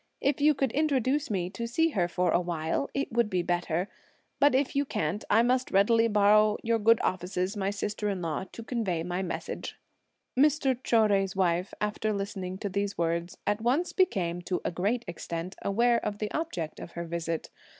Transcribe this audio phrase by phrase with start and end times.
[0.19, 3.87] If you could introduce me to see her for a while, it would be better;
[4.39, 8.45] but if you can't, I must readily borrow your good offices, my sister in law,
[8.51, 9.75] to convey my message."
[10.35, 10.75] Mr.
[10.83, 15.53] Chou Jui's wife, after listening to these words, at once became to a great extent
[15.61, 17.51] aware of the object of her visit.